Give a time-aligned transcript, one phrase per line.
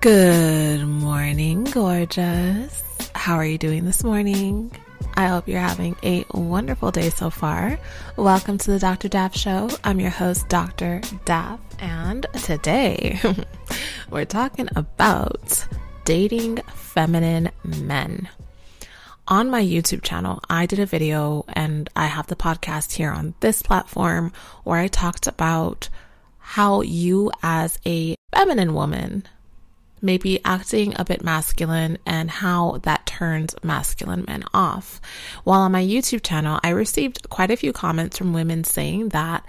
[0.00, 2.82] Good morning, gorgeous.
[3.14, 4.70] How are you doing this morning?
[5.12, 7.78] I hope you're having a wonderful day so far.
[8.16, 9.10] Welcome to the Dr.
[9.10, 9.68] Daf Show.
[9.84, 11.00] I'm your host, Dr.
[11.26, 13.20] Daf, and today
[14.10, 15.66] we're talking about
[16.06, 18.26] dating feminine men.
[19.28, 23.34] On my YouTube channel, I did a video and I have the podcast here on
[23.40, 24.32] this platform
[24.64, 25.90] where I talked about
[26.38, 29.24] how you, as a feminine woman,
[30.02, 35.00] maybe acting a bit masculine and how that turns masculine men off.
[35.44, 39.44] While on my YouTube channel, I received quite a few comments from women saying that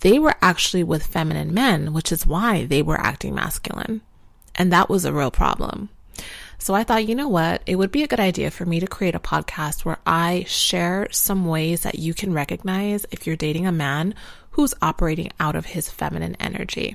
[0.00, 4.00] they were actually with feminine men, which is why they were acting masculine.
[4.54, 5.88] And that was a real problem.
[6.58, 7.62] So I thought, you know what?
[7.66, 11.08] It would be a good idea for me to create a podcast where I share
[11.10, 14.14] some ways that you can recognize if you're dating a man
[14.52, 16.94] who's operating out of his feminine energy.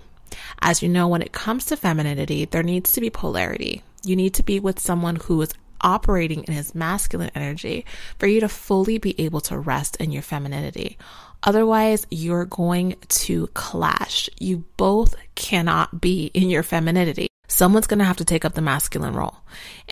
[0.61, 3.83] As you know, when it comes to femininity, there needs to be polarity.
[4.03, 7.85] You need to be with someone who is operating in his masculine energy
[8.17, 10.97] for you to fully be able to rest in your femininity.
[11.43, 14.29] Otherwise, you're going to clash.
[14.39, 17.27] You both cannot be in your femininity.
[17.47, 19.37] Someone's going to have to take up the masculine role,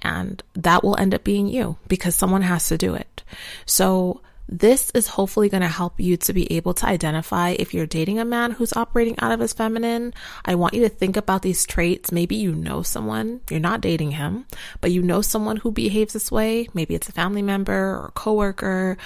[0.02, 3.24] and that will end up being you because someone has to do it.
[3.66, 7.88] So, this is hopefully going to help you to be able to identify if you're
[7.88, 10.14] dating a man who's operating out of his feminine.
[10.44, 12.12] I want you to think about these traits.
[12.12, 14.46] Maybe you know someone, you're not dating him,
[14.82, 16.68] but you know someone who behaves this way.
[16.74, 18.98] Maybe it's a family member or a coworker.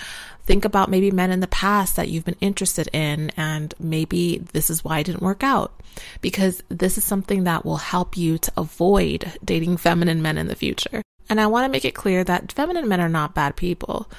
[0.44, 4.70] Think about maybe men in the past that you've been interested in, and maybe this
[4.70, 5.80] is why it didn't work out.
[6.22, 10.56] Because this is something that will help you to avoid dating feminine men in the
[10.56, 11.02] future.
[11.30, 14.10] And I want to make it clear that feminine men are not bad people.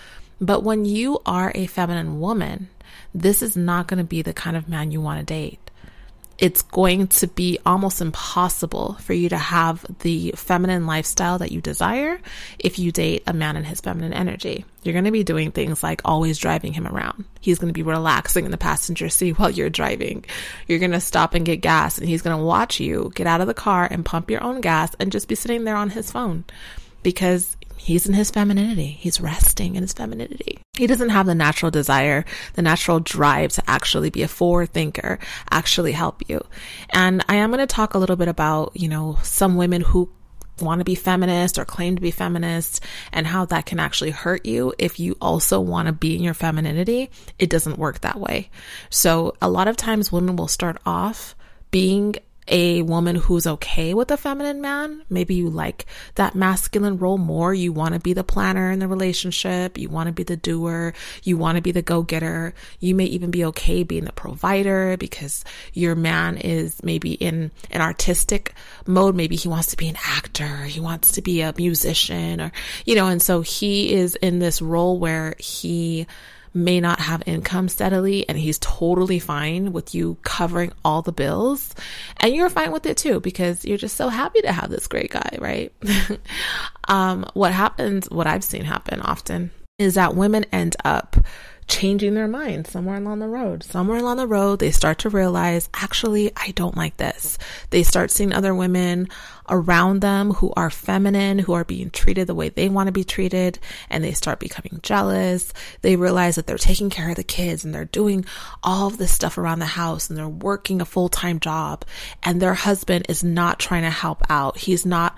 [0.40, 2.68] But when you are a feminine woman,
[3.14, 5.58] this is not going to be the kind of man you want to date.
[6.38, 11.60] It's going to be almost impossible for you to have the feminine lifestyle that you
[11.60, 12.18] desire
[12.58, 14.64] if you date a man in his feminine energy.
[14.82, 17.26] You're going to be doing things like always driving him around.
[17.42, 20.24] He's going to be relaxing in the passenger seat while you're driving.
[20.66, 23.42] You're going to stop and get gas and he's going to watch you get out
[23.42, 26.10] of the car and pump your own gas and just be sitting there on his
[26.10, 26.44] phone
[27.02, 28.98] because He's in his femininity.
[29.00, 30.58] He's resting in his femininity.
[30.76, 35.18] He doesn't have the natural desire, the natural drive to actually be a forward thinker,
[35.50, 36.44] actually help you.
[36.90, 40.10] And I am going to talk a little bit about, you know, some women who
[40.60, 44.44] want to be feminist or claim to be feminist and how that can actually hurt
[44.44, 47.10] you if you also want to be in your femininity.
[47.38, 48.50] It doesn't work that way.
[48.90, 51.34] So a lot of times women will start off
[51.70, 52.16] being
[52.50, 55.02] a woman who's okay with a feminine man.
[55.08, 57.54] Maybe you like that masculine role more.
[57.54, 59.78] You want to be the planner in the relationship.
[59.78, 60.92] You want to be the doer.
[61.22, 62.52] You want to be the go getter.
[62.80, 67.80] You may even be okay being the provider because your man is maybe in an
[67.80, 68.54] artistic
[68.86, 69.14] mode.
[69.14, 70.64] Maybe he wants to be an actor.
[70.64, 72.52] He wants to be a musician or,
[72.84, 76.06] you know, and so he is in this role where he
[76.52, 81.74] may not have income steadily and he's totally fine with you covering all the bills.
[82.18, 85.10] And you're fine with it too because you're just so happy to have this great
[85.10, 85.72] guy, right?
[86.88, 91.16] um, what happens, what I've seen happen often is that women end up
[91.70, 93.62] changing their mind somewhere along the road.
[93.62, 97.38] Somewhere along the road, they start to realize, actually, I don't like this.
[97.70, 99.08] They start seeing other women
[99.48, 103.04] around them who are feminine, who are being treated the way they want to be
[103.04, 105.52] treated, and they start becoming jealous.
[105.80, 108.24] They realize that they're taking care of the kids and they're doing
[108.62, 111.84] all of this stuff around the house and they're working a full time job,
[112.22, 114.58] and their husband is not trying to help out.
[114.58, 115.16] He's not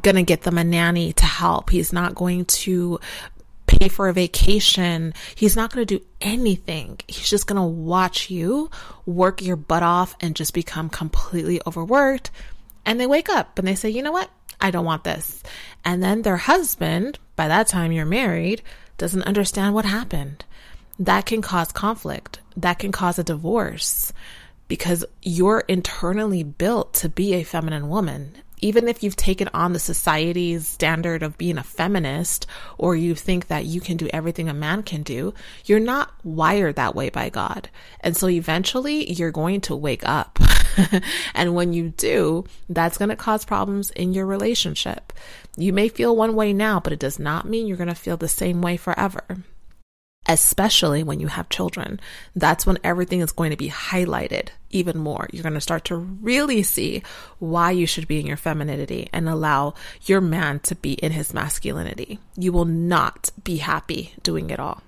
[0.00, 1.70] going to get them a nanny to help.
[1.70, 2.98] He's not going to
[3.78, 5.14] pay for a vacation.
[5.34, 7.00] He's not going to do anything.
[7.08, 8.70] He's just going to watch you
[9.06, 12.30] work your butt off and just become completely overworked.
[12.84, 14.30] And they wake up and they say, you know what?
[14.60, 15.42] I don't want this.
[15.84, 18.62] And then their husband, by that time you're married,
[18.98, 20.44] doesn't understand what happened.
[20.98, 22.40] That can cause conflict.
[22.56, 24.12] That can cause a divorce
[24.68, 29.78] because you're internally built to be a feminine woman even if you've taken on the
[29.78, 32.46] society's standard of being a feminist
[32.78, 35.34] or you think that you can do everything a man can do,
[35.66, 37.68] you're not wired that way by God.
[38.00, 40.38] And so eventually you're going to wake up.
[41.34, 45.12] and when you do, that's going to cause problems in your relationship.
[45.56, 48.16] You may feel one way now, but it does not mean you're going to feel
[48.16, 49.24] the same way forever
[50.26, 52.00] especially when you have children.
[52.34, 55.28] That's when everything is going to be highlighted even more.
[55.32, 57.02] You're going to start to really see
[57.38, 61.34] why you should be in your femininity and allow your man to be in his
[61.34, 62.18] masculinity.
[62.36, 64.82] You will not be happy doing it all.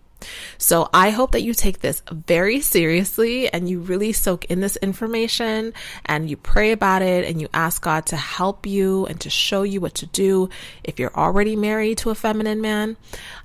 [0.58, 4.76] So I hope that you take this very seriously and you really soak in this
[4.76, 5.72] information
[6.06, 9.62] and you pray about it and you ask God to help you and to show
[9.62, 10.48] you what to do
[10.82, 12.96] if you're already married to a feminine man.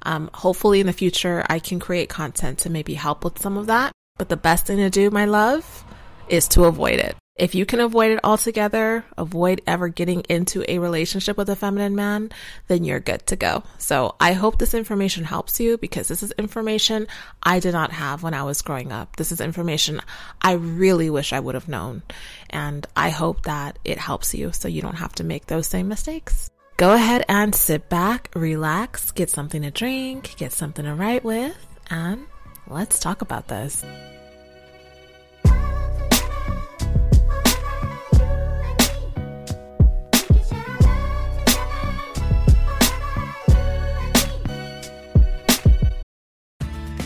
[0.03, 3.67] Um, hopefully in the future, I can create content to maybe help with some of
[3.67, 3.91] that.
[4.17, 5.85] But the best thing to do, my love,
[6.27, 7.15] is to avoid it.
[7.39, 11.95] If you can avoid it altogether, avoid ever getting into a relationship with a feminine
[11.95, 12.31] man,
[12.67, 13.63] then you're good to go.
[13.77, 17.07] So I hope this information helps you because this is information
[17.41, 19.15] I did not have when I was growing up.
[19.15, 20.01] This is information
[20.41, 22.03] I really wish I would have known.
[22.49, 25.87] And I hope that it helps you so you don't have to make those same
[25.87, 26.49] mistakes.
[26.75, 31.55] Go ahead and sit back, relax, get something to drink, get something to write with,
[31.89, 32.25] and
[32.67, 33.85] let's talk about this.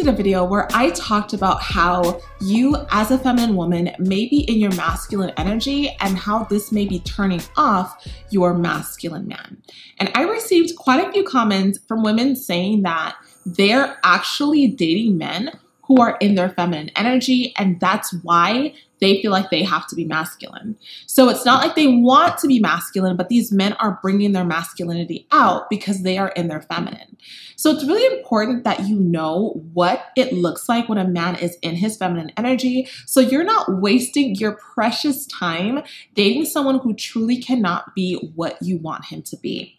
[0.00, 4.40] Did a video where I talked about how you as a feminine woman may be
[4.48, 9.62] in your masculine energy and how this may be turning off your masculine man.
[9.98, 13.14] And I received quite a few comments from women saying that
[13.44, 15.50] they're actually dating men
[15.90, 19.96] who are in their feminine energy and that's why they feel like they have to
[19.96, 20.76] be masculine.
[21.08, 24.44] So it's not like they want to be masculine, but these men are bringing their
[24.44, 27.16] masculinity out because they are in their feminine.
[27.56, 31.56] So it's really important that you know what it looks like when a man is
[31.60, 32.86] in his feminine energy.
[33.06, 35.82] So you're not wasting your precious time
[36.14, 39.76] dating someone who truly cannot be what you want him to be.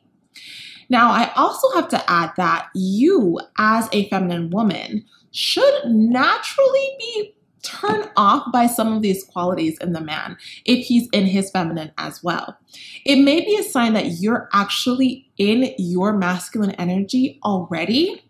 [0.90, 7.36] Now, I also have to add that you, as a feminine woman, should naturally be
[7.64, 11.92] turned off by some of these qualities in the man if he's in his feminine
[11.98, 12.58] as well.
[13.06, 18.24] It may be a sign that you're actually in your masculine energy already.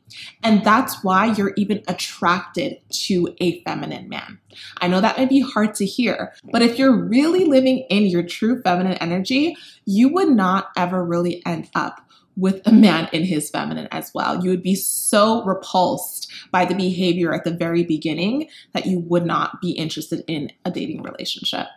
[0.43, 4.39] And that's why you're even attracted to a feminine man.
[4.81, 8.23] I know that may be hard to hear, but if you're really living in your
[8.23, 9.55] true feminine energy,
[9.85, 12.01] you would not ever really end up
[12.37, 14.43] with a man in his feminine as well.
[14.43, 19.25] You would be so repulsed by the behavior at the very beginning that you would
[19.25, 21.67] not be interested in a dating relationship.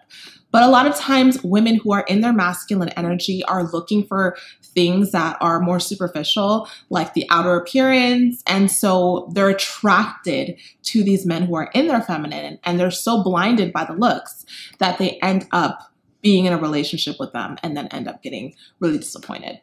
[0.55, 4.37] But a lot of times, women who are in their masculine energy are looking for
[4.63, 8.41] things that are more superficial, like the outer appearance.
[8.47, 13.23] And so they're attracted to these men who are in their feminine and they're so
[13.25, 14.47] blinded by the looks
[14.79, 15.93] that they end up
[16.23, 19.61] being in a relationship with them and then end up getting really disappointed.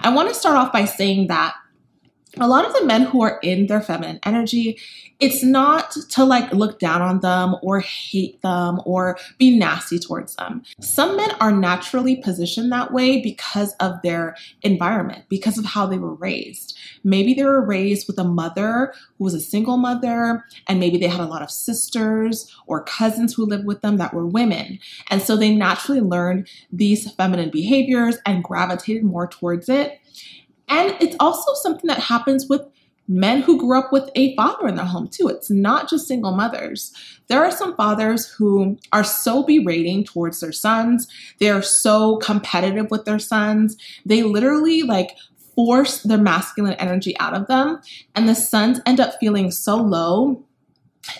[0.00, 1.54] I want to start off by saying that
[2.38, 4.78] a lot of the men who are in their feminine energy,
[5.18, 10.36] it's not to like look down on them or hate them or be nasty towards
[10.36, 10.62] them.
[10.80, 15.98] Some men are naturally positioned that way because of their environment, because of how they
[15.98, 16.78] were raised.
[17.04, 21.08] Maybe they were raised with a mother who was a single mother, and maybe they
[21.08, 24.78] had a lot of sisters or cousins who lived with them that were women.
[25.10, 30.00] And so they naturally learned these feminine behaviors and gravitated more towards it.
[30.70, 32.62] And it's also something that happens with
[33.08, 35.26] men who grew up with a father in their home too.
[35.26, 36.92] It's not just single mothers.
[37.26, 41.08] There are some fathers who are so berating towards their sons.
[41.40, 43.76] They're so competitive with their sons.
[44.06, 45.16] They literally like
[45.56, 47.80] force their masculine energy out of them.
[48.14, 50.44] And the sons end up feeling so low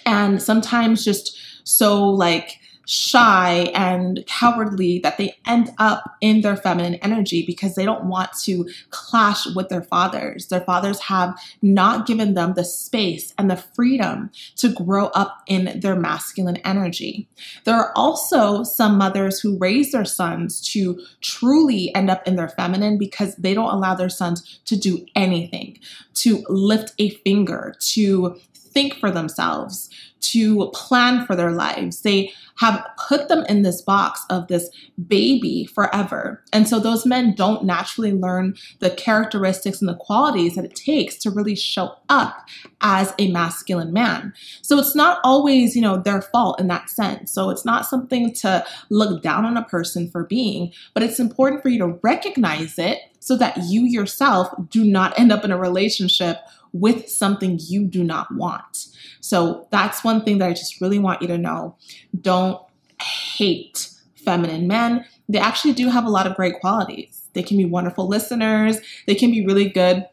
[0.07, 6.97] and sometimes just so like shy and cowardly that they end up in their feminine
[6.97, 10.49] energy because they don't want to clash with their fathers.
[10.49, 15.78] Their fathers have not given them the space and the freedom to grow up in
[15.78, 17.28] their masculine energy.
[17.62, 22.49] There are also some mothers who raise their sons to truly end up in their
[22.49, 25.78] feminine because they don't allow their sons to do anything,
[26.14, 28.37] to lift a finger, to
[28.73, 29.90] think for themselves,
[30.21, 32.03] to plan for their lives.
[32.03, 34.69] They have put them in this box of this
[35.09, 36.43] baby forever.
[36.53, 41.17] And so those men don't naturally learn the characteristics and the qualities that it takes
[41.19, 42.47] to really show up
[42.83, 44.35] as a masculine man.
[44.62, 47.33] So it's not always, you know, their fault in that sense.
[47.33, 51.62] So it's not something to look down on a person for being, but it's important
[51.62, 55.59] for you to recognize it so that you yourself do not end up in a
[55.59, 56.39] relationship
[56.73, 58.87] with something you do not want.
[59.21, 61.77] So that's one thing that I just really want you to know.
[62.21, 62.61] Don't
[63.00, 65.05] hate feminine men.
[65.29, 67.29] They actually do have a lot of great qualities.
[67.33, 70.07] They can be wonderful listeners, they can be really good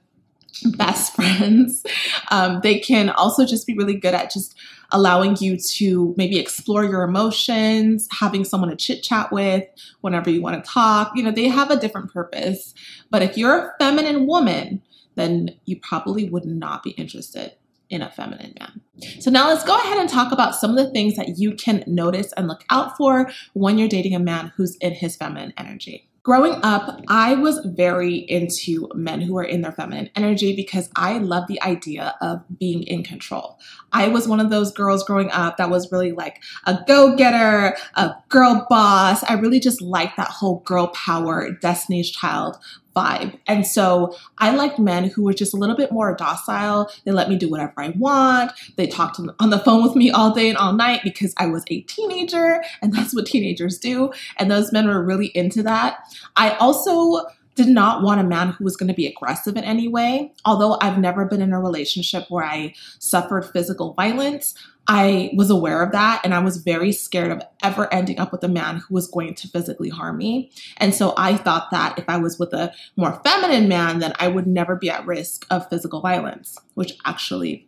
[0.76, 1.84] best friends.
[2.32, 4.56] Um, they can also just be really good at just
[4.92, 9.66] allowing you to maybe explore your emotions, having someone to chit chat with
[10.02, 11.12] whenever you want to talk.
[11.16, 12.74] You know, they have a different purpose.
[13.10, 14.82] But if you're a feminine woman,
[15.18, 17.54] then you probably would not be interested
[17.90, 18.82] in a feminine man.
[19.20, 21.84] So now let's go ahead and talk about some of the things that you can
[21.88, 26.10] notice and look out for when you're dating a man who's in his feminine energy.
[26.24, 31.20] Growing up, I was very into men who are in their feminine energy because I
[31.20, 33.58] love the idea of being in control.
[33.94, 37.78] I was one of those girls growing up that was really like a go getter,
[37.96, 39.24] a girl boss.
[39.24, 42.58] I really just liked that whole girl power, Destiny's Child
[42.98, 43.38] vibe.
[43.46, 46.90] And so I liked men who were just a little bit more docile.
[47.06, 48.52] They let me do whatever I want.
[48.76, 51.64] They talked on the phone with me all day and all night because I was
[51.68, 54.12] a teenager and that's what teenagers do.
[54.38, 56.00] And those men were really into that.
[56.36, 57.26] I also
[57.56, 60.32] did not want a man who was going to be aggressive in any way.
[60.46, 64.54] Although I've never been in a relationship where I suffered physical violence,
[64.88, 68.44] I was aware of that and I was very scared of ever ending up with
[68.44, 70.52] a man who was going to physically harm me.
[70.78, 74.30] And so I thought that if I was with a more feminine man, then I
[74.30, 77.68] would never be at risk of physical violence, which actually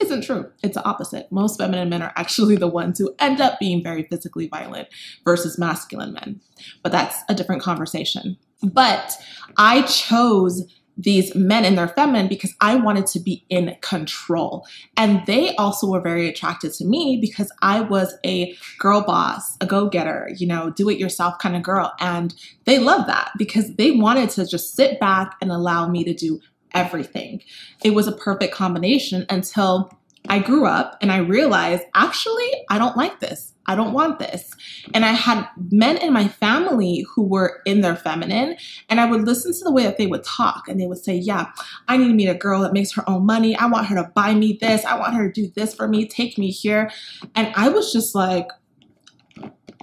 [0.00, 0.50] isn't true.
[0.62, 1.30] It's the opposite.
[1.30, 4.88] Most feminine men are actually the ones who end up being very physically violent
[5.24, 6.40] versus masculine men.
[6.82, 8.36] But that's a different conversation.
[8.62, 9.12] But
[9.58, 10.62] I chose
[10.96, 14.66] these men in their feminine because I wanted to be in control.
[14.96, 19.66] And they also were very attracted to me because I was a girl boss, a
[19.66, 21.92] go getter, you know, do it yourself kind of girl.
[22.00, 22.34] And
[22.64, 26.40] they loved that because they wanted to just sit back and allow me to do
[26.72, 27.42] everything.
[27.82, 29.90] It was a perfect combination until
[30.28, 33.54] I grew up and I realized actually, I don't like this.
[33.66, 34.50] I don't want this.
[34.92, 38.56] And I had men in my family who were in their feminine,
[38.88, 41.14] and I would listen to the way that they would talk, and they would say,
[41.14, 41.50] Yeah,
[41.88, 43.56] I need to meet a girl that makes her own money.
[43.56, 44.84] I want her to buy me this.
[44.84, 46.90] I want her to do this for me, take me here.
[47.34, 48.48] And I was just like,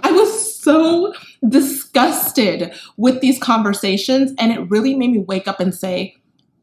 [0.03, 1.13] I was so
[1.47, 6.15] disgusted with these conversations, and it really made me wake up and say,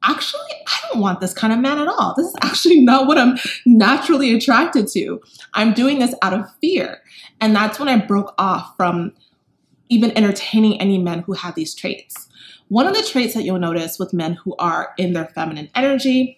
[0.03, 2.15] actually, I don't want this kind of man at all.
[2.17, 5.21] This is actually not what I'm naturally attracted to.
[5.55, 7.03] I'm doing this out of fear.
[7.41, 9.13] And that's when I broke off from
[9.89, 12.29] even entertaining any men who have these traits.
[12.69, 16.38] One of the traits that you'll notice with men who are in their feminine energy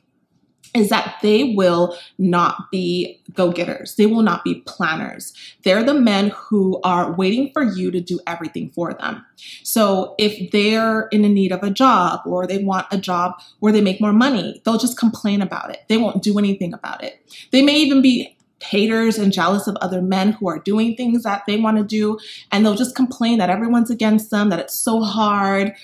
[0.75, 3.97] is that they will not be go getters.
[3.97, 5.33] They will not be planners.
[5.65, 9.25] They're the men who are waiting for you to do everything for them.
[9.63, 13.73] So if they're in a need of a job or they want a job where
[13.73, 15.81] they make more money, they'll just complain about it.
[15.89, 17.21] They won't do anything about it.
[17.51, 21.43] They may even be haters and jealous of other men who are doing things that
[21.47, 22.19] they want to do
[22.53, 25.75] and they'll just complain that everyone's against them, that it's so hard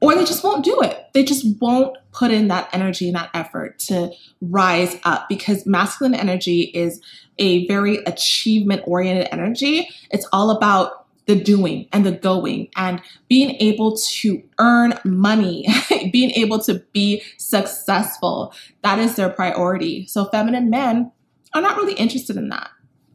[0.00, 1.08] or they just won't do it.
[1.14, 4.10] They just won't put in that energy and that effort to
[4.40, 7.00] rise up because masculine energy is
[7.38, 9.88] a very achievement oriented energy.
[10.10, 15.66] It's all about the doing and the going and being able to earn money,
[16.12, 18.52] being able to be successful.
[18.82, 20.06] That is their priority.
[20.06, 21.12] So, feminine men
[21.54, 22.68] are not really interested in that.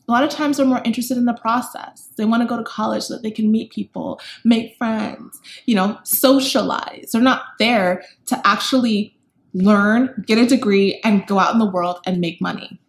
[0.09, 2.09] A lot of times they're more interested in the process.
[2.17, 5.75] They want to go to college so that they can meet people, make friends, you
[5.75, 7.11] know, socialize.
[7.11, 9.15] They're not there to actually
[9.53, 12.79] learn, get a degree, and go out in the world and make money.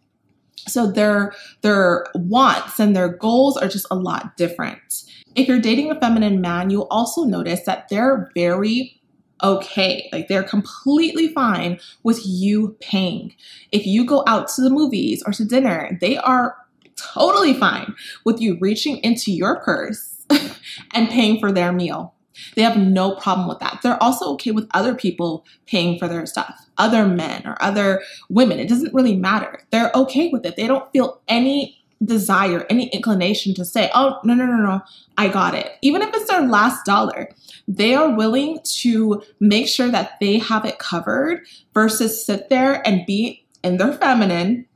[0.66, 5.04] So their their wants and their goals are just a lot different.
[5.34, 8.98] If you're dating a feminine man, you'll also notice that they're very
[9.42, 10.08] okay.
[10.10, 13.34] Like they're completely fine with you paying.
[13.72, 16.56] If you go out to the movies or to dinner, they are
[17.00, 20.25] totally fine with you reaching into your purse
[20.95, 22.14] and paying for their meal.
[22.54, 23.80] They have no problem with that.
[23.83, 28.59] They're also okay with other people paying for their stuff, other men or other women.
[28.59, 29.62] It doesn't really matter.
[29.71, 30.57] They're okay with it.
[30.57, 34.80] They don't feel any desire, any inclination to say, oh, no, no, no, no,
[35.19, 35.73] I got it.
[35.83, 37.28] Even if it's their last dollar,
[37.69, 43.04] they are willing to make sure that they have it covered versus sit there and
[43.04, 44.66] be in their feminine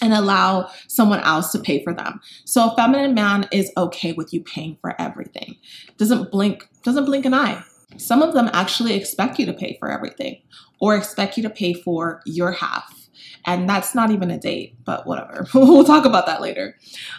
[0.00, 2.20] and allow someone else to pay for them.
[2.44, 5.56] So a feminine man is okay with you paying for everything.
[5.96, 7.62] Doesn't blink, doesn't blink an eye.
[7.96, 10.40] Some of them actually expect you to pay for everything
[10.80, 13.08] or expect you to pay for your half.
[13.46, 15.46] And that's not even a date, but whatever.
[15.54, 16.76] we'll talk about that later.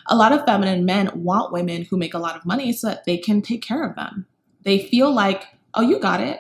[0.08, 3.06] A lot of feminine men want women who make a lot of money so that
[3.06, 4.26] they can take care of them.
[4.64, 6.40] They feel like, oh, you got it.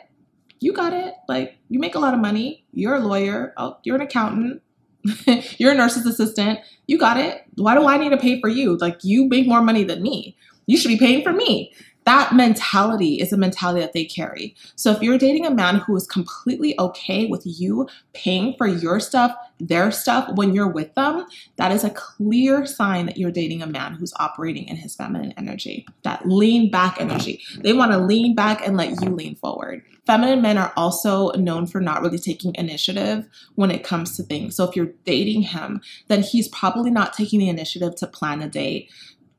[0.60, 1.14] You got it.
[1.30, 2.66] Like, you make a lot of money.
[2.72, 3.54] You're a lawyer.
[3.58, 4.64] Oh, you're an accountant
[5.58, 6.60] You're a nurse's assistant.
[6.88, 7.44] You got it.
[7.56, 8.78] Why do I need to pay for you?
[8.78, 10.36] Like, you make more money than me.
[10.68, 11.74] You should be paying for me.
[12.06, 14.56] That mentality is a mentality that they carry.
[14.76, 19.00] So, if you're dating a man who is completely okay with you paying for your
[19.00, 23.62] stuff, their stuff when you're with them, that is a clear sign that you're dating
[23.62, 27.42] a man who's operating in his feminine energy, that lean back energy.
[27.60, 29.84] They want to lean back and let you lean forward.
[30.06, 34.56] Feminine men are also known for not really taking initiative when it comes to things.
[34.56, 38.48] So if you're dating him, then he's probably not taking the initiative to plan a
[38.48, 38.92] date,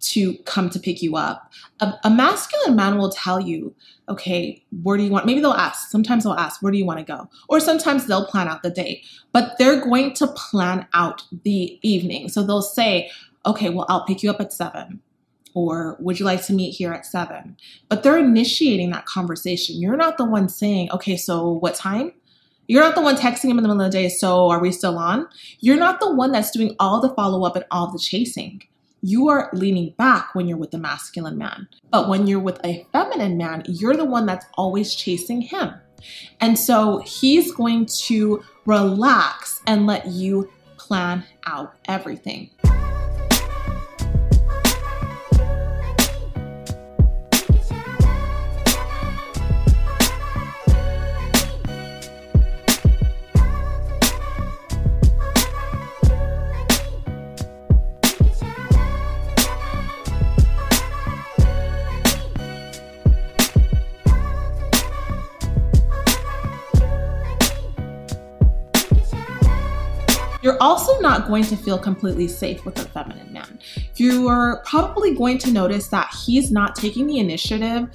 [0.06, 1.52] to come to pick you up.
[1.80, 3.74] A, a, masculine man will tell you,
[4.08, 5.26] okay, where do you want?
[5.26, 5.90] Maybe they'll ask.
[5.90, 7.28] Sometimes they'll ask, where do you want to go?
[7.48, 12.28] Or sometimes they'll plan out the day, but they're going to plan out the evening.
[12.28, 13.10] So they'll say,
[13.44, 15.00] okay, well, I'll pick you up at seven.
[15.54, 17.56] Or would you like to meet here at seven?
[17.88, 19.80] But they're initiating that conversation.
[19.80, 22.12] You're not the one saying, okay, so what time?
[22.68, 24.72] You're not the one texting him in the middle of the day, so are we
[24.72, 25.28] still on?
[25.60, 28.62] You're not the one that's doing all the follow up and all the chasing
[29.06, 31.68] you are leaning back when you're with a masculine man.
[31.90, 35.74] But when you're with a feminine man, you're the one that's always chasing him.
[36.40, 42.50] And so he's going to relax and let you plan out everything.
[70.46, 73.58] You're also not going to feel completely safe with a feminine man.
[73.96, 77.88] You're probably going to notice that he's not taking the initiative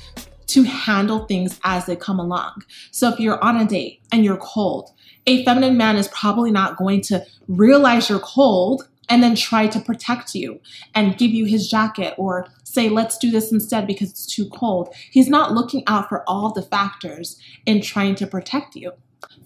[0.48, 2.64] to handle things as they come along.
[2.92, 4.90] So if you're on a date and you're cold,
[5.28, 9.80] a feminine man is probably not going to realize you're cold and then try to
[9.80, 10.60] protect you
[10.94, 14.94] and give you his jacket or say, let's do this instead because it's too cold.
[15.10, 18.92] He's not looking out for all the factors in trying to protect you.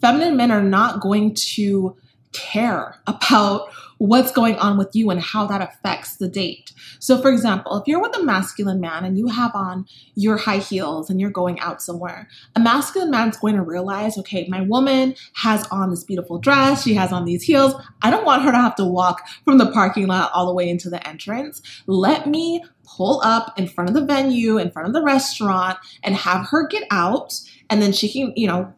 [0.02, 1.96] Feminine men are not going to
[2.36, 6.74] care about what's going on with you and how that affects the date.
[7.00, 10.58] So, for example, if you're with a masculine man and you have on your high
[10.58, 15.16] heels and you're going out somewhere, a masculine man's going to realize, okay, my woman
[15.36, 17.74] has on this beautiful dress, she has on these heels.
[18.02, 20.70] I don't want her to have to walk from the parking lot all the way
[20.70, 21.62] into the entrance.
[21.88, 26.16] Let me pull up in front of the venue, in front of the restaurant, and
[26.16, 27.40] have her get out.
[27.70, 28.74] And then she can, you know,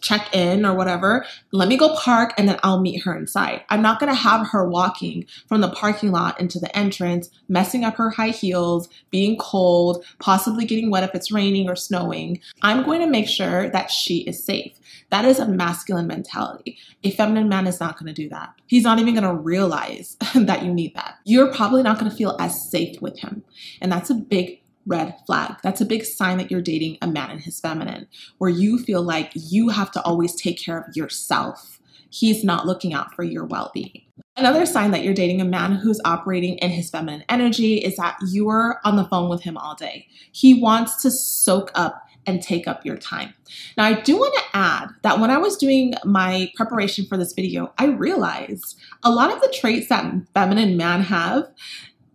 [0.00, 1.24] check in or whatever.
[1.52, 3.64] Let me go park and then I'll meet her inside.
[3.70, 7.84] I'm not going to have her walking from the parking lot into the entrance, messing
[7.84, 12.40] up her high heels, being cold, possibly getting wet if it's raining or snowing.
[12.62, 14.72] I'm going to make sure that she is safe.
[15.10, 16.78] That is a masculine mentality.
[17.02, 18.52] A feminine man is not going to do that.
[18.66, 21.16] He's not even going to realize that you need that.
[21.24, 23.42] You're probably not going to feel as safe with him.
[23.80, 24.57] And that's a big
[24.88, 25.56] red flag.
[25.62, 29.02] That's a big sign that you're dating a man in his feminine, where you feel
[29.02, 31.78] like you have to always take care of yourself.
[32.10, 34.02] He's not looking out for your well being.
[34.36, 38.16] Another sign that you're dating a man who's operating in his feminine energy is that
[38.28, 40.06] you're on the phone with him all day.
[40.32, 43.32] He wants to soak up and take up your time.
[43.76, 47.32] Now, I do want to add that when I was doing my preparation for this
[47.32, 51.48] video, I realized a lot of the traits that feminine men have,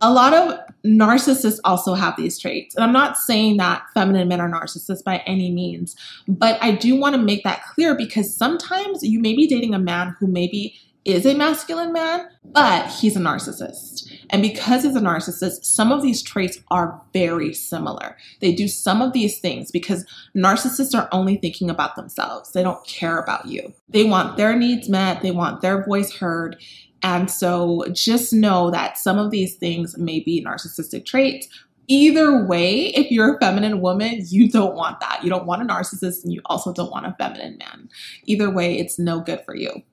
[0.03, 2.75] a lot of narcissists also have these traits.
[2.75, 5.95] And I'm not saying that feminine men are narcissists by any means,
[6.27, 9.79] but I do want to make that clear because sometimes you may be dating a
[9.79, 14.11] man who maybe is a masculine man, but he's a narcissist.
[14.29, 18.17] And because he's a narcissist, some of these traits are very similar.
[18.39, 22.51] They do some of these things because narcissists are only thinking about themselves.
[22.51, 23.73] They don't care about you.
[23.89, 26.57] They want their needs met, they want their voice heard.
[27.03, 31.47] And so just know that some of these things may be narcissistic traits.
[31.87, 35.21] Either way, if you're a feminine woman, you don't want that.
[35.21, 37.89] You don't want a narcissist and you also don't want a feminine man.
[38.23, 39.83] Either way, it's no good for you.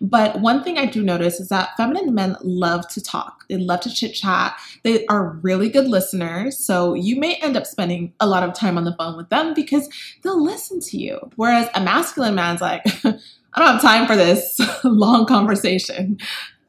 [0.00, 3.44] But one thing I do notice is that feminine men love to talk.
[3.48, 4.58] They love to chit chat.
[4.82, 6.58] They are really good listeners.
[6.58, 9.54] So you may end up spending a lot of time on the phone with them
[9.54, 9.88] because
[10.22, 11.18] they'll listen to you.
[11.36, 16.18] Whereas a masculine man's like, I don't have time for this long conversation.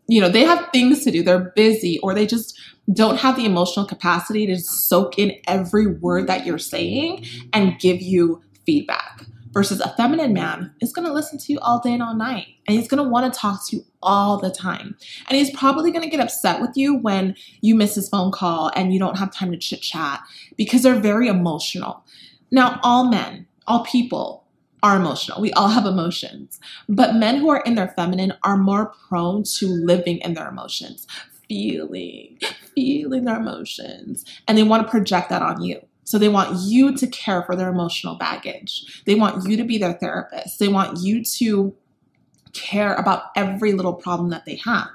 [0.08, 1.24] You know, they have things to do.
[1.24, 2.60] They're busy or they just
[2.94, 8.02] don't have the emotional capacity to soak in every word that you're saying and give
[8.02, 12.04] you feedback versus a feminine man is going to listen to you all day and
[12.04, 14.96] all night and he's going to want to talk to you all the time
[15.28, 18.72] and he's probably going to get upset with you when you miss his phone call
[18.76, 20.22] and you don't have time to chit chat
[20.58, 22.06] because they're very emotional
[22.52, 24.46] now all men all people
[24.84, 28.94] are emotional we all have emotions but men who are in their feminine are more
[29.08, 31.08] prone to living in their emotions
[31.48, 32.38] feeling
[32.76, 36.96] feeling their emotions and they want to project that on you so they want you
[36.96, 39.04] to care for their emotional baggage.
[39.06, 40.58] They want you to be their therapist.
[40.58, 41.76] They want you to
[42.54, 44.88] care about every little problem that they have.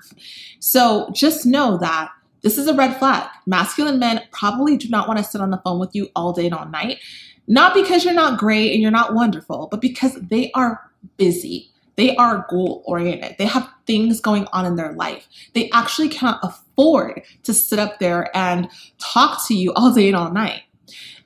[0.58, 3.28] So just know that this is a red flag.
[3.44, 6.46] Masculine men probably do not want to sit on the phone with you all day
[6.46, 6.98] and all night.
[7.46, 10.80] Not because you're not great and you're not wonderful, but because they are
[11.16, 11.70] busy.
[11.96, 13.36] They are goal oriented.
[13.38, 15.28] They have things going on in their life.
[15.54, 20.16] They actually cannot afford to sit up there and talk to you all day and
[20.16, 20.62] all night.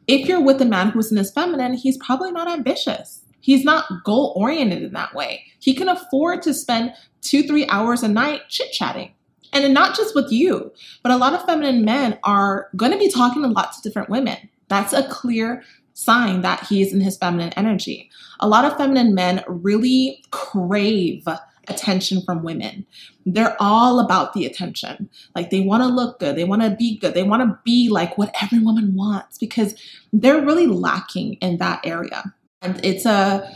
[0.09, 3.23] If you're with a man who's in his feminine, he's probably not ambitious.
[3.41, 5.45] He's not goal oriented in that way.
[5.61, 9.13] He can afford to spend two, three hours a night chit chatting.
[9.53, 13.11] And not just with you, but a lot of feminine men are going to be
[13.11, 14.37] talking to lots of different women.
[14.69, 15.63] That's a clear
[15.97, 18.11] sign that he is in his feminine energy.
[18.41, 21.27] A lot of feminine men really crave
[21.69, 22.87] attention from women.
[23.25, 25.09] They're all about the attention.
[25.35, 27.89] Like they want to look good, they want to be good, they want to be
[27.89, 29.75] like what every woman wants because
[30.13, 32.23] they're really lacking in that area.
[32.61, 33.51] And it's a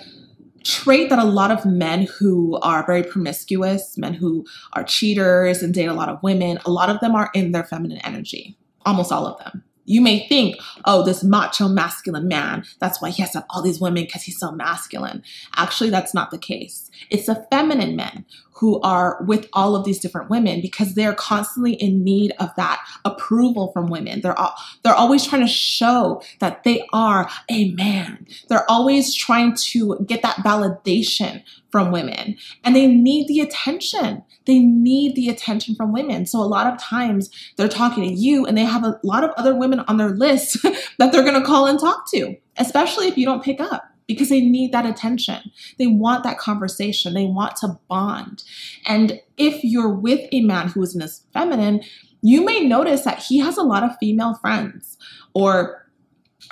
[0.65, 5.75] trait that a lot of men who are very promiscuous, men who are cheaters and
[5.75, 8.57] date a lot of women, a lot of them are in their feminine energy.
[8.87, 9.63] Almost all of them.
[9.91, 14.05] You may think, oh, this macho masculine man, that's why he has all these women
[14.05, 15.25] because he's so masculine.
[15.57, 16.93] Actually, that's not the case.
[17.11, 18.25] It's the feminine men
[18.61, 22.81] who are with all of these different women because they're constantly in need of that
[23.05, 24.21] approval from women.
[24.21, 28.27] They're all, they're always trying to show that they are a man.
[28.49, 34.23] They're always trying to get that validation from women and they need the attention.
[34.47, 36.27] They need the attention from women.
[36.27, 39.31] So a lot of times they're talking to you and they have a lot of
[39.37, 40.63] other women on their list
[40.99, 44.29] that they're going to call and talk to, especially if you don't pick up because
[44.29, 45.39] they need that attention.
[45.79, 47.15] They want that conversation.
[47.15, 48.43] They want to bond.
[48.87, 51.83] And if you're with a man who is in his feminine,
[52.23, 54.99] you may notice that he has a lot of female friends
[55.33, 55.80] or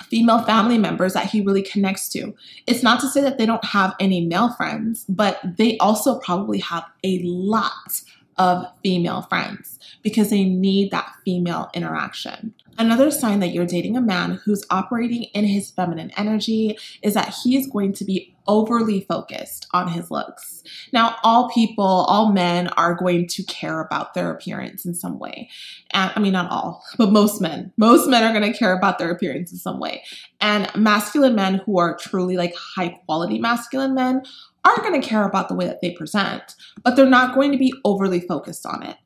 [0.03, 2.33] female family members that he really connects to.
[2.67, 6.59] It's not to say that they don't have any male friends, but they also probably
[6.59, 8.01] have a lot
[8.39, 12.55] of female friends because they need that female interaction.
[12.77, 17.35] Another sign that you're dating a man who's operating in his feminine energy is that
[17.43, 20.63] he is going to be overly focused on his looks.
[20.93, 25.49] Now, all people, all men are going to care about their appearance in some way.
[25.91, 27.73] And I mean, not all, but most men.
[27.77, 30.03] Most men are going to care about their appearance in some way.
[30.39, 34.23] And masculine men who are truly like high quality masculine men
[34.65, 37.57] are going to care about the way that they present, but they're not going to
[37.57, 38.97] be overly focused on it.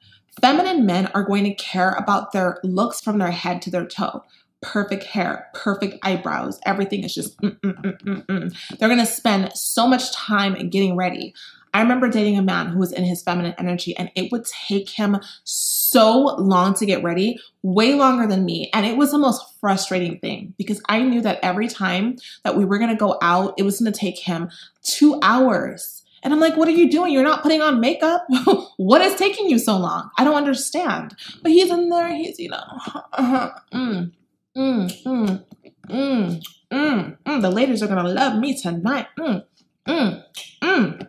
[0.42, 4.24] Feminine men are going to care about their looks from their head to their toe.
[4.62, 8.78] Perfect hair, perfect eyebrows, everything is just mm, mm, mm, mm, mm.
[8.78, 11.34] They're gonna spend so much time getting ready.
[11.74, 14.90] I remember dating a man who was in his feminine energy, and it would take
[14.90, 18.70] him so long to get ready, way longer than me.
[18.74, 22.66] And it was the most frustrating thing because I knew that every time that we
[22.66, 24.50] were gonna go out, it was gonna take him
[24.84, 26.04] two hours.
[26.24, 27.12] And I'm like, what are you doing?
[27.12, 28.26] You're not putting on makeup?
[28.78, 30.10] what is taking you so long?
[30.18, 31.16] I don't understand.
[31.42, 32.64] But he's in there, he's, you know,
[33.14, 34.12] mm, mm,
[34.56, 35.46] mm,
[35.90, 37.42] mm, mm, mm.
[37.42, 39.08] The ladies are gonna love me tonight.
[39.20, 39.44] Mm,
[39.88, 40.24] mm,
[40.62, 41.08] mm.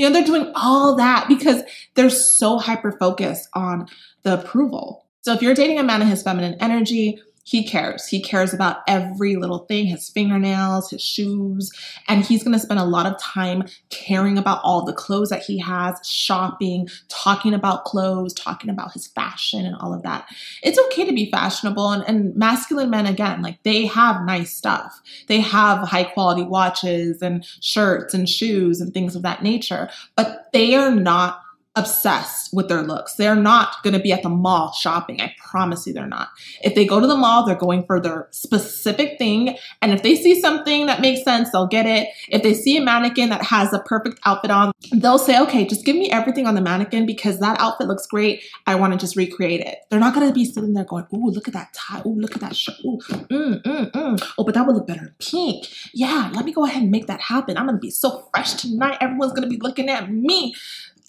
[0.00, 1.62] You know, they're doing all that because
[1.94, 3.86] they're so hyper focused on
[4.22, 5.04] the approval.
[5.20, 8.06] So if you're dating a man in his feminine energy, he cares.
[8.06, 11.72] He cares about every little thing his fingernails, his shoes,
[12.06, 15.42] and he's going to spend a lot of time caring about all the clothes that
[15.42, 20.26] he has, shopping, talking about clothes, talking about his fashion, and all of that.
[20.62, 25.00] It's okay to be fashionable, and, and masculine men, again, like they have nice stuff.
[25.26, 30.50] They have high quality watches and shirts and shoes and things of that nature, but
[30.52, 31.42] they are not
[31.76, 33.14] obsessed with their looks.
[33.14, 35.20] They're not going to be at the mall shopping.
[35.20, 36.28] I promise you they're not.
[36.62, 39.56] If they go to the mall, they're going for their specific thing.
[39.80, 42.08] And if they see something that makes sense, they'll get it.
[42.28, 45.84] If they see a mannequin that has a perfect outfit on, they'll say, okay, just
[45.84, 48.42] give me everything on the mannequin because that outfit looks great.
[48.66, 49.78] I want to just recreate it.
[49.90, 52.02] They're not going to be sitting there going, ooh, look at that tie.
[52.04, 52.76] Ooh, look at that shirt.
[52.84, 54.32] Ooh, mm, mm, mm.
[54.36, 55.68] Oh, but that would look better in pink.
[55.94, 57.56] Yeah, let me go ahead and make that happen.
[57.56, 58.98] I'm going to be so fresh tonight.
[59.00, 60.54] Everyone's going to be looking at me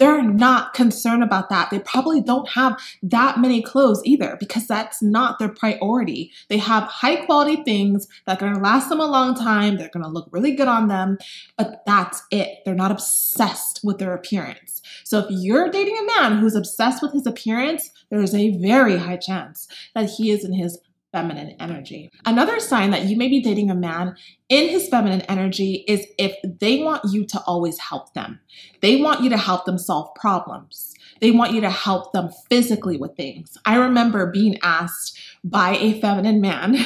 [0.02, 1.70] they're not concerned about that.
[1.70, 6.32] They probably don't have that many clothes either because that's not their priority.
[6.50, 9.78] They have high quality things that are going to last them a long time.
[9.78, 11.20] They're going to look really good on them,
[11.56, 12.62] but that's it.
[12.66, 14.82] They're not obsessed with their appearance.
[15.04, 18.98] So if you're dating a man who's obsessed with his appearance, there is a very
[18.98, 20.80] high chance that he is in his
[21.12, 22.10] feminine energy.
[22.26, 24.16] Another sign that you may be dating a man
[24.50, 28.40] in his feminine energy is if they want you to always help them.
[28.82, 30.94] They want you to help them solve problems.
[31.20, 33.58] They want you to help them physically with things.
[33.66, 36.78] I remember being asked by a feminine man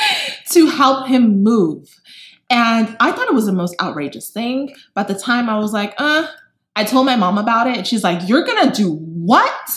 [0.50, 2.00] to help him move.
[2.48, 4.74] And I thought it was the most outrageous thing.
[4.94, 6.26] But at the time, I was like, uh,
[6.74, 7.76] I told my mom about it.
[7.76, 9.70] And she's like, You're gonna do what?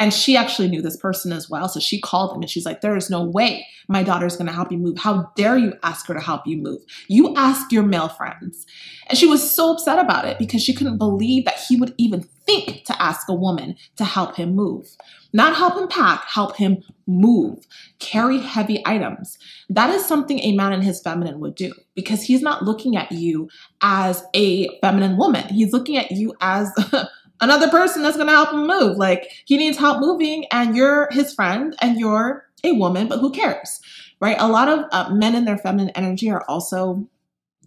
[0.00, 1.68] And she actually knew this person as well.
[1.68, 4.72] So she called him and she's like, There is no way my daughter's gonna help
[4.72, 4.98] you move.
[4.98, 6.80] How dare you ask her to help you move?
[7.06, 8.66] You ask your male friends.
[9.08, 12.22] And she was so upset about it because she couldn't believe that he would even
[12.46, 14.96] think to ask a woman to help him move.
[15.32, 17.66] Not help him pack, help him move,
[17.98, 19.38] carry heavy items.
[19.68, 23.12] That is something a man in his feminine would do because he's not looking at
[23.12, 23.48] you
[23.80, 25.46] as a feminine woman.
[25.48, 26.72] He's looking at you as
[27.40, 28.96] another person that's going to help him move.
[28.96, 33.30] Like he needs help moving and you're his friend and you're a woman, but who
[33.32, 33.80] cares?
[34.20, 34.36] Right?
[34.38, 37.08] A lot of uh, men in their feminine energy are also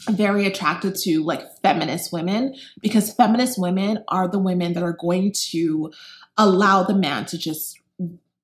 [0.10, 5.32] very attracted to like feminist women because feminist women are the women that are going
[5.32, 5.92] to
[6.38, 7.80] allow the man to just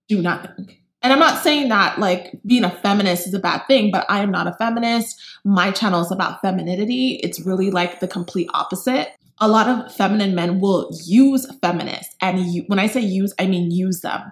[0.08, 0.76] do nothing.
[1.02, 4.22] And I'm not saying that like being a feminist is a bad thing, but I
[4.22, 5.22] am not a feminist.
[5.46, 7.20] My channel is about femininity.
[7.24, 12.16] It's really like the complete opposite a lot of feminine men will use feminists.
[12.22, 14.32] And you, when I say use, I mean use them.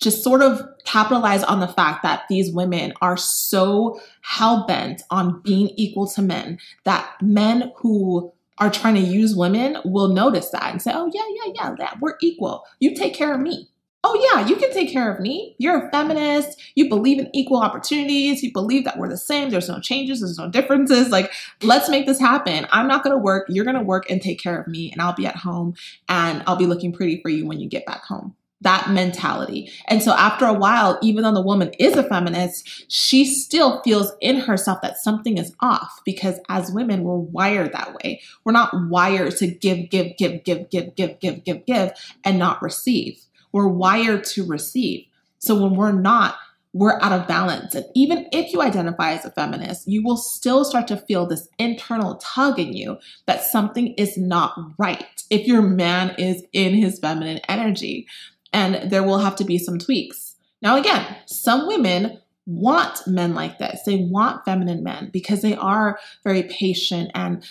[0.00, 5.40] Just sort of capitalize on the fact that these women are so hell bent on
[5.42, 10.70] being equal to men that men who are trying to use women will notice that
[10.70, 12.64] and say, oh, yeah, yeah, yeah, that we're equal.
[12.78, 13.68] You take care of me
[14.06, 15.56] oh yeah, you can take care of me.
[15.58, 16.62] You're a feminist.
[16.76, 18.40] You believe in equal opportunities.
[18.40, 19.50] You believe that we're the same.
[19.50, 20.20] There's no changes.
[20.20, 21.08] There's no differences.
[21.08, 22.68] Like, let's make this happen.
[22.70, 23.46] I'm not going to work.
[23.48, 25.74] You're going to work and take care of me and I'll be at home
[26.08, 28.36] and I'll be looking pretty for you when you get back home.
[28.62, 29.70] That mentality.
[29.88, 34.12] And so after a while, even though the woman is a feminist, she still feels
[34.20, 38.22] in herself that something is off because as women, we're wired that way.
[38.44, 41.92] We're not wired to give, give, give, give, give, give, give, give, give,
[42.24, 43.25] and not receive.
[43.56, 45.06] We're wired to receive.
[45.38, 46.36] So when we're not,
[46.74, 47.74] we're out of balance.
[47.74, 51.48] And even if you identify as a feminist, you will still start to feel this
[51.58, 56.98] internal tug in you that something is not right if your man is in his
[56.98, 58.06] feminine energy.
[58.52, 60.36] And there will have to be some tweaks.
[60.60, 63.80] Now, again, some women want men like this.
[63.86, 67.42] They want feminine men because they are very patient and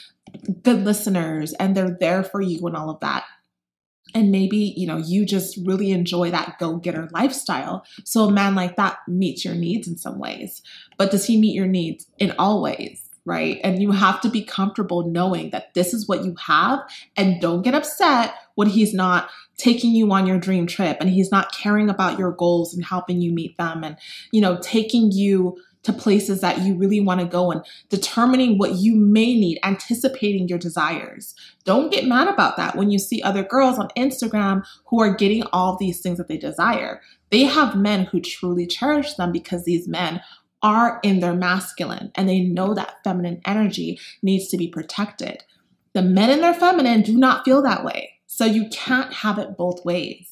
[0.61, 3.23] good listeners and they're there for you and all of that
[4.13, 7.85] and maybe you know you just really enjoy that go-getter lifestyle.
[8.03, 10.61] So a man like that meets your needs in some ways.
[10.97, 13.59] But does he meet your needs in all ways right?
[13.63, 16.79] And you have to be comfortable knowing that this is what you have
[17.17, 21.31] and don't get upset when he's not taking you on your dream trip and he's
[21.31, 23.97] not caring about your goals and helping you meet them and
[24.31, 28.73] you know taking you to places that you really want to go and determining what
[28.73, 31.35] you may need, anticipating your desires.
[31.63, 35.43] Don't get mad about that when you see other girls on Instagram who are getting
[35.53, 37.01] all these things that they desire.
[37.29, 40.21] They have men who truly cherish them because these men
[40.63, 45.43] are in their masculine and they know that feminine energy needs to be protected.
[45.93, 48.13] The men in their feminine do not feel that way.
[48.25, 50.31] So you can't have it both ways.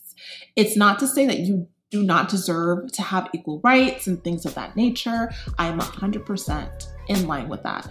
[0.55, 4.47] It's not to say that you do not deserve to have equal rights and things
[4.47, 5.31] of that nature.
[5.59, 7.87] I am 100% in line with that.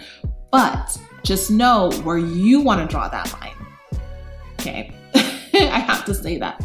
[0.51, 4.01] But just know where you want to draw that line.
[4.55, 4.93] Okay.
[5.15, 6.61] I have to say that.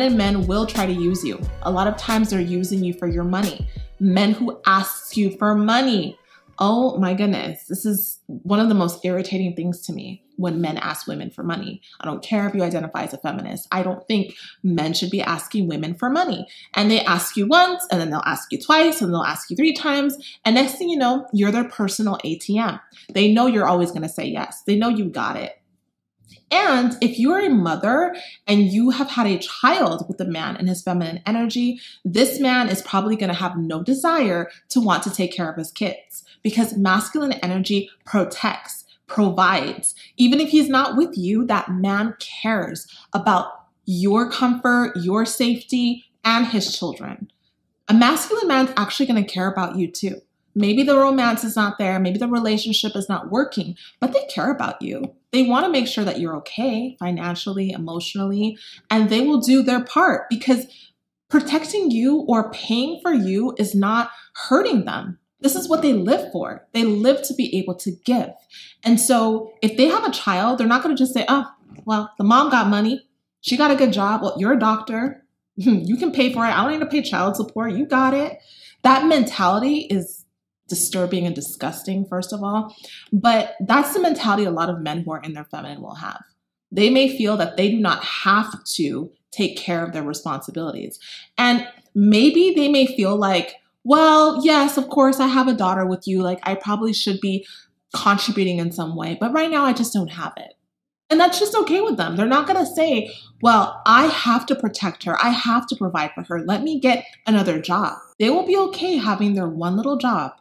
[0.00, 1.38] Feminine men will try to use you.
[1.60, 3.68] A lot of times they're using you for your money.
[3.98, 6.18] Men who ask you for money.
[6.58, 10.78] Oh my goodness, this is one of the most irritating things to me when men
[10.78, 11.82] ask women for money.
[12.00, 13.68] I don't care if you identify as a feminist.
[13.72, 16.48] I don't think men should be asking women for money.
[16.72, 19.56] And they ask you once, and then they'll ask you twice, and they'll ask you
[19.56, 20.16] three times.
[20.46, 22.80] And next thing you know, you're their personal ATM.
[23.12, 24.62] They know you're always going to say yes.
[24.66, 25.59] They know you got it.
[26.50, 28.14] And if you're a mother
[28.46, 32.68] and you have had a child with a man and his feminine energy, this man
[32.68, 36.24] is probably going to have no desire to want to take care of his kids
[36.42, 39.94] because masculine energy protects, provides.
[40.16, 46.46] Even if he's not with you, that man cares about your comfort, your safety, and
[46.46, 47.30] his children.
[47.88, 50.20] A masculine man's actually going to care about you too.
[50.54, 54.50] Maybe the romance is not there, maybe the relationship is not working, but they care
[54.50, 55.14] about you.
[55.32, 58.58] They want to make sure that you're okay financially, emotionally,
[58.90, 60.66] and they will do their part because
[61.28, 65.18] protecting you or paying for you is not hurting them.
[65.40, 66.66] This is what they live for.
[66.72, 68.30] They live to be able to give.
[68.82, 71.46] And so if they have a child, they're not going to just say, oh,
[71.84, 73.06] well, the mom got money.
[73.40, 74.22] She got a good job.
[74.22, 75.24] Well, you're a doctor.
[75.56, 76.50] you can pay for it.
[76.50, 77.72] I don't need to pay child support.
[77.72, 78.38] You got it.
[78.82, 80.19] That mentality is
[80.70, 82.74] disturbing and disgusting, first of all.
[83.12, 86.22] But that's the mentality a lot of men who are in their feminine will have.
[86.72, 90.98] They may feel that they do not have to take care of their responsibilities.
[91.36, 96.06] And maybe they may feel like, well, yes, of course, I have a daughter with
[96.06, 96.22] you.
[96.22, 97.46] Like, I probably should be
[97.94, 100.54] contributing in some way, but right now I just don't have it.
[101.08, 102.14] And that's just okay with them.
[102.14, 105.20] They're not going to say, well, I have to protect her.
[105.20, 106.40] I have to provide for her.
[106.40, 107.98] Let me get another job.
[108.20, 110.34] They will be okay having their one little job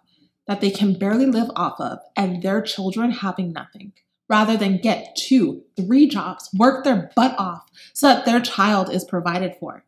[0.49, 3.93] that they can barely live off of and their children having nothing,
[4.27, 9.05] rather than get two, three jobs, work their butt off so that their child is
[9.05, 9.85] provided for.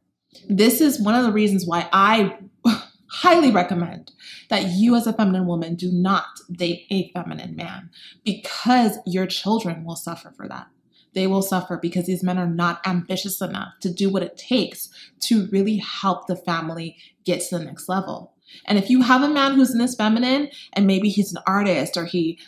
[0.47, 2.37] This is one of the reasons why I
[3.09, 4.11] highly recommend
[4.49, 7.89] that you, as a feminine woman, do not date a feminine man
[8.23, 10.67] because your children will suffer for that.
[11.13, 14.89] They will suffer because these men are not ambitious enough to do what it takes
[15.21, 18.35] to really help the family get to the next level.
[18.65, 21.97] And if you have a man who's in this feminine and maybe he's an artist
[21.97, 22.39] or he,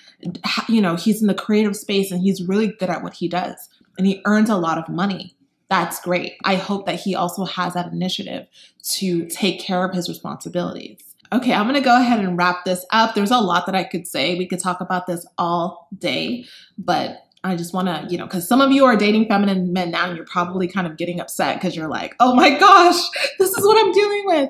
[0.67, 3.69] you know, he's in the creative space and he's really good at what he does
[3.97, 5.35] and he earns a lot of money,
[5.69, 6.33] that's great.
[6.43, 8.47] I hope that he also has that initiative
[8.83, 11.15] to take care of his responsibilities.
[11.31, 13.15] Okay, I'm gonna go ahead and wrap this up.
[13.15, 14.35] There's a lot that I could say.
[14.35, 16.45] We could talk about this all day,
[16.77, 19.91] but I just want to, you know, because some of you are dating feminine men
[19.91, 23.01] now and you're probably kind of getting upset because you're like, oh my gosh,
[23.39, 24.49] this is what I'm dealing with.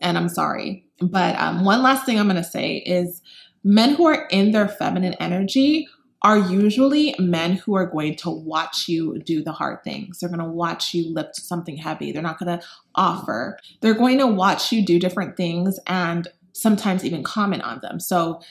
[0.00, 0.86] And I'm sorry.
[1.00, 3.22] But um, one last thing I'm going to say is
[3.64, 5.88] men who are in their feminine energy
[6.22, 10.18] are usually men who are going to watch you do the hard things.
[10.18, 12.12] They're going to watch you lift something heavy.
[12.12, 13.58] They're not going to offer.
[13.80, 18.00] They're going to watch you do different things and sometimes even comment on them.
[18.00, 18.42] So,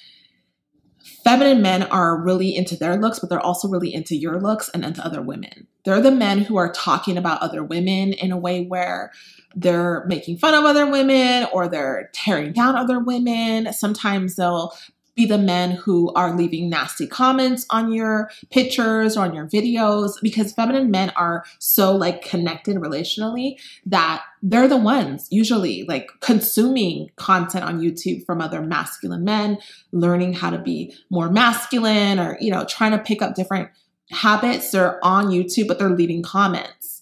[1.24, 4.84] feminine men are really into their looks, but they're also really into your looks and
[4.84, 5.68] into other women.
[5.86, 9.12] They're the men who are talking about other women in a way where
[9.56, 13.72] they're making fun of other women or they're tearing down other women.
[13.74, 14.74] Sometimes they'll
[15.20, 20.14] be the men who are leaving nasty comments on your pictures or on your videos
[20.22, 27.10] because feminine men are so like connected relationally that they're the ones usually like consuming
[27.18, 29.58] content on YouTube from other masculine men,
[29.92, 33.70] learning how to be more masculine or, you know, trying to pick up different
[34.12, 34.72] habits.
[34.72, 37.02] They're on YouTube, but they're leaving comments.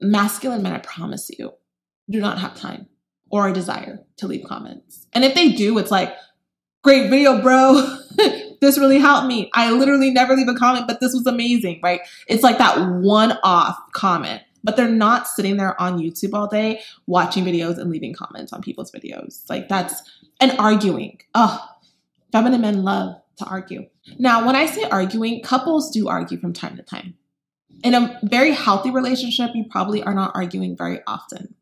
[0.00, 1.52] Masculine men, I promise you,
[2.08, 2.86] do not have time
[3.28, 5.06] or a desire to leave comments.
[5.12, 6.14] And if they do, it's like,
[6.82, 7.98] great video, bro.
[8.60, 9.50] this really helped me.
[9.54, 12.00] I literally never leave a comment, but this was amazing, right?
[12.26, 14.42] It's like that one off comment.
[14.64, 18.60] but they're not sitting there on YouTube all day watching videos and leaving comments on
[18.60, 19.48] people's videos.
[19.48, 20.02] Like that's
[20.40, 21.20] and arguing.
[21.34, 21.64] Oh,
[22.32, 23.86] feminine men love to argue.
[24.18, 27.14] Now, when I say arguing, couples do argue from time to time.
[27.84, 31.54] In a very healthy relationship, you probably are not arguing very often.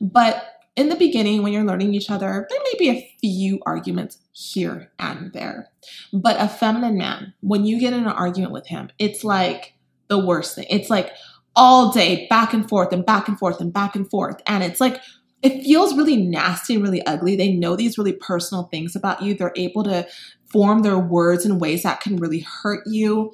[0.00, 4.18] But in the beginning, when you're learning each other, there may be a few arguments
[4.32, 5.68] here and there.
[6.12, 9.74] But a feminine man, when you get in an argument with him, it's like
[10.08, 10.66] the worst thing.
[10.68, 11.12] It's like
[11.54, 14.42] all day, back and forth and back and forth and back and forth.
[14.46, 15.00] And it's like,
[15.42, 17.36] it feels really nasty and really ugly.
[17.36, 19.34] They know these really personal things about you.
[19.34, 20.08] They're able to
[20.46, 23.32] form their words in ways that can really hurt you.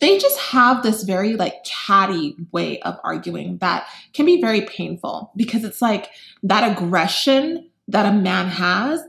[0.00, 5.32] They just have this very like catty way of arguing that can be very painful
[5.36, 6.10] because it's like
[6.42, 9.02] that aggression that a man has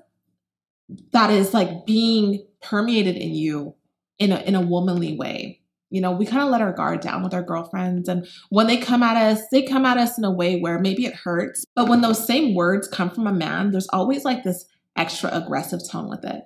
[1.11, 3.75] that is like being permeated in you
[4.19, 5.61] in a, in a womanly way.
[5.89, 8.09] You know, we kind of let our guard down with our girlfriends.
[8.09, 11.05] And when they come at us, they come at us in a way where maybe
[11.05, 11.63] it hurts.
[11.75, 14.65] But when those same words come from a man, there's always like this
[14.97, 16.43] extra aggressive tone with it.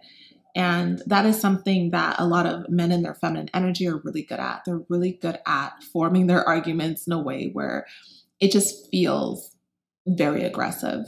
[0.60, 4.24] And that is something that a lot of men in their feminine energy are really
[4.24, 4.64] good at.
[4.66, 7.88] They're really good at forming their arguments in a way where
[8.42, 9.56] it just feels
[10.06, 11.06] very aggressive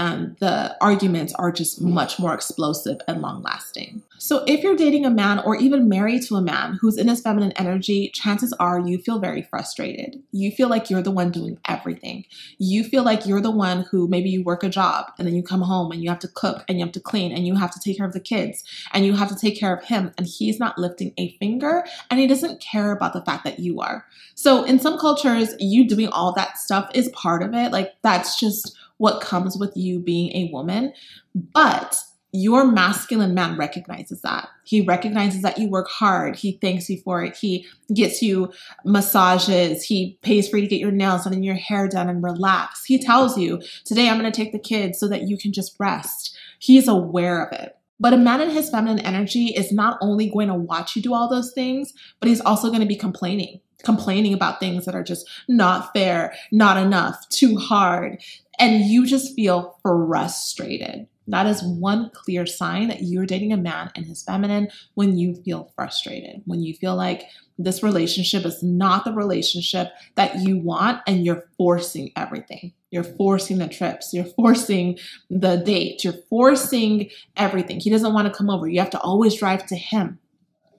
[0.00, 4.02] and the arguments are just much more explosive and long lasting.
[4.16, 7.20] So, if you're dating a man or even married to a man who's in his
[7.20, 10.22] feminine energy, chances are you feel very frustrated.
[10.32, 12.24] You feel like you're the one doing everything.
[12.56, 15.42] You feel like you're the one who maybe you work a job and then you
[15.42, 17.70] come home and you have to cook and you have to clean and you have
[17.70, 20.26] to take care of the kids and you have to take care of him and
[20.26, 24.06] he's not lifting a finger and he doesn't care about the fact that you are.
[24.34, 27.72] So, in some cultures, you doing all that stuff is part of it.
[27.72, 30.92] Like, that's just what comes with you being a woman.
[31.34, 31.96] But
[32.32, 34.48] your masculine man recognizes that.
[34.64, 36.36] He recognizes that you work hard.
[36.36, 37.34] He thanks you for it.
[37.34, 38.52] He gets you
[38.84, 39.82] massages.
[39.84, 42.84] He pays for you to get your nails done and your hair done and relax.
[42.84, 45.74] He tells you, today I'm going to take the kids so that you can just
[45.80, 46.36] rest.
[46.58, 47.76] He's aware of it.
[47.98, 51.14] But a man in his feminine energy is not only going to watch you do
[51.14, 55.02] all those things, but he's also going to be complaining complaining about things that are
[55.02, 58.22] just not fair, not enough, too hard,
[58.60, 61.08] and you just feel frustrated.
[61.26, 65.34] That is one clear sign that you're dating a man and his feminine when you
[65.34, 67.24] feel frustrated, when you feel like
[67.56, 72.72] this relationship is not the relationship that you want and you're forcing everything.
[72.90, 74.98] You're forcing the trips, you're forcing
[75.30, 77.78] the date, you're forcing everything.
[77.78, 78.66] He doesn't want to come over.
[78.66, 80.18] You have to always drive to him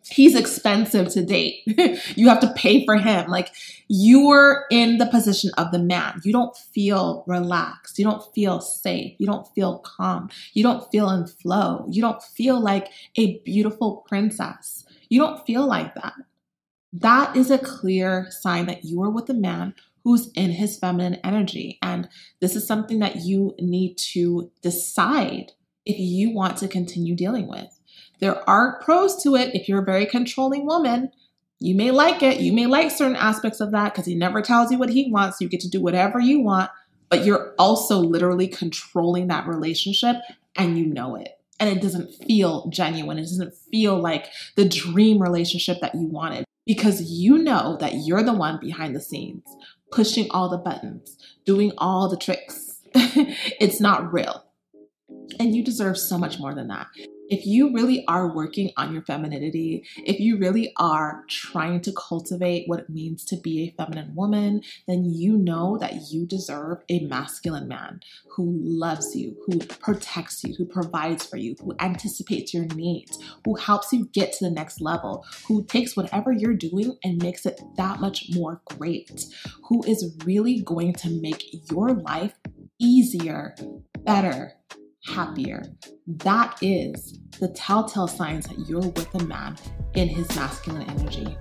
[0.09, 1.63] he's expensive to date.
[2.15, 3.29] you have to pay for him.
[3.29, 3.51] Like
[3.87, 6.21] you're in the position of the man.
[6.23, 7.99] You don't feel relaxed.
[7.99, 9.15] You don't feel safe.
[9.19, 10.29] You don't feel calm.
[10.53, 11.85] You don't feel in flow.
[11.89, 12.87] You don't feel like
[13.17, 14.85] a beautiful princess.
[15.09, 16.13] You don't feel like that.
[16.93, 21.19] That is a clear sign that you are with a man who's in his feminine
[21.23, 21.77] energy.
[21.81, 25.51] And this is something that you need to decide
[25.85, 27.79] if you want to continue dealing with.
[28.21, 31.11] There are pros to it if you're a very controlling woman.
[31.59, 32.39] You may like it.
[32.39, 35.41] You may like certain aspects of that because he never tells you what he wants.
[35.41, 36.69] You get to do whatever you want,
[37.09, 40.17] but you're also literally controlling that relationship
[40.55, 41.29] and you know it.
[41.59, 43.17] And it doesn't feel genuine.
[43.17, 48.23] It doesn't feel like the dream relationship that you wanted because you know that you're
[48.23, 49.43] the one behind the scenes,
[49.91, 52.81] pushing all the buttons, doing all the tricks.
[52.93, 54.45] it's not real.
[55.39, 56.87] And you deserve so much more than that
[57.31, 62.67] if you really are working on your femininity, if you really are trying to cultivate
[62.67, 66.99] what it means to be a feminine woman, then you know that you deserve a
[67.05, 68.01] masculine man
[68.35, 73.55] who loves you, who protects you, who provides for you, who anticipates your needs, who
[73.55, 77.61] helps you get to the next level, who takes whatever you're doing and makes it
[77.77, 79.23] that much more great,
[79.69, 82.33] who is really going to make your life
[82.77, 83.55] easier,
[84.03, 84.55] better,
[85.05, 85.63] happier.
[86.07, 89.57] That is the telltale signs that you're with a man
[89.93, 91.37] in his masculine energy.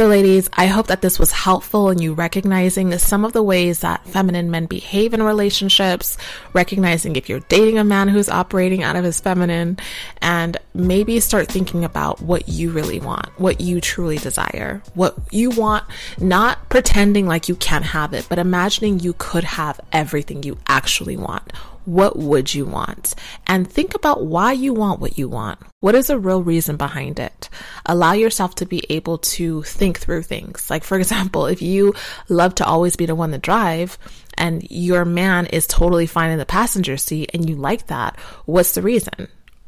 [0.00, 3.80] So, ladies, I hope that this was helpful in you recognizing some of the ways
[3.80, 6.16] that feminine men behave in relationships,
[6.54, 9.76] recognizing if you're dating a man who's operating out of his feminine,
[10.22, 15.50] and maybe start thinking about what you really want, what you truly desire, what you
[15.50, 15.84] want,
[16.18, 21.18] not pretending like you can't have it, but imagining you could have everything you actually
[21.18, 21.52] want
[21.90, 23.16] what would you want?
[23.48, 25.58] And think about why you want what you want.
[25.80, 27.48] What is a real reason behind it?
[27.84, 30.70] Allow yourself to be able to think through things.
[30.70, 31.94] Like, for example, if you
[32.28, 33.98] love to always be the one to drive
[34.38, 38.72] and your man is totally fine in the passenger seat and you like that, what's
[38.72, 39.26] the reason?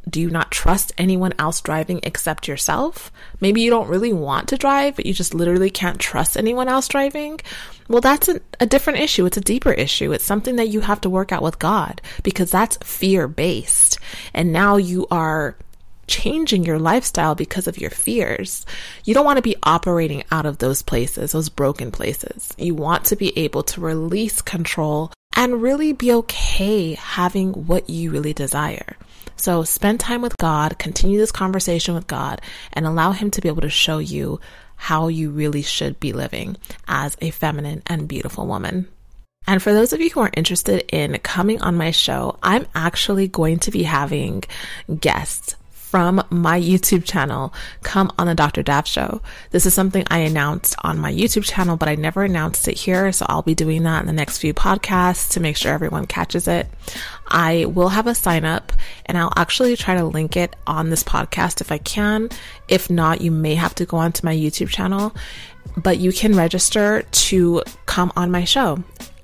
[0.08, 3.12] Do you not trust anyone else driving except yourself?
[3.40, 6.88] Maybe you don't really want to drive, but you just literally can't trust anyone else
[6.88, 7.40] driving.
[7.88, 9.26] Well, that's a, a different issue.
[9.26, 10.12] It's a deeper issue.
[10.12, 13.98] It's something that you have to work out with God because that's fear based.
[14.34, 15.56] And now you are
[16.08, 18.66] changing your lifestyle because of your fears.
[19.04, 22.52] You don't want to be operating out of those places, those broken places.
[22.58, 28.10] You want to be able to release control and really be okay having what you
[28.10, 28.96] really desire.
[29.42, 32.40] So spend time with God, continue this conversation with God,
[32.72, 34.38] and allow Him to be able to show you
[34.76, 38.86] how you really should be living as a feminine and beautiful woman.
[39.48, 43.26] And for those of you who are interested in coming on my show, I'm actually
[43.26, 44.44] going to be having
[45.00, 45.56] guests
[45.92, 48.62] from my YouTube channel come on the Dr.
[48.62, 49.20] Daf show.
[49.50, 53.12] This is something I announced on my YouTube channel, but I never announced it here.
[53.12, 56.48] So I'll be doing that in the next few podcasts to make sure everyone catches
[56.48, 56.66] it.
[57.28, 58.71] I will have a sign up
[59.12, 62.30] and I'll actually try to link it on this podcast if I can.
[62.66, 65.14] If not, you may have to go onto my YouTube channel,
[65.76, 68.82] but you can register to come on my show.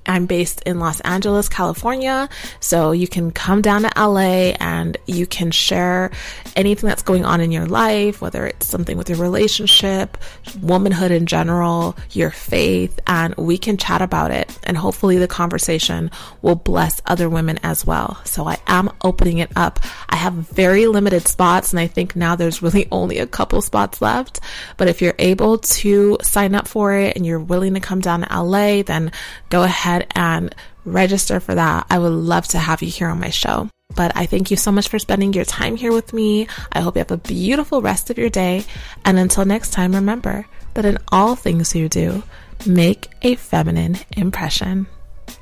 [0.08, 2.28] I'm based in Los Angeles, California.
[2.60, 6.10] So you can come down to LA and you can share
[6.56, 10.16] anything that's going on in your life, whether it's something with your relationship,
[10.62, 14.58] womanhood in general, your faith, and we can chat about it.
[14.64, 18.18] And hopefully the conversation will bless other women as well.
[18.24, 19.78] So I am opening it up.
[20.08, 24.00] I have very limited spots and I think now there's really only a couple spots
[24.00, 24.40] left.
[24.78, 28.22] But if you're able to sign up for it and you're willing to come down
[28.22, 29.12] to LA, then
[29.50, 31.86] go ahead ahead and register for that.
[31.90, 33.68] I would love to have you here on my show.
[33.94, 36.46] But I thank you so much for spending your time here with me.
[36.72, 38.64] I hope you have a beautiful rest of your day.
[39.04, 42.22] And until next time, remember that in all things you do,
[42.66, 44.86] make a feminine impression.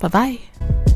[0.01, 0.95] Bye bye.